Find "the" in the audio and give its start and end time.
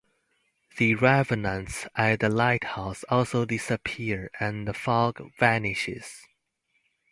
0.79-0.95, 2.21-2.29, 4.67-4.73